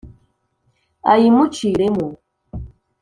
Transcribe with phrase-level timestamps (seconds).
[1.11, 2.07] ay imucire mo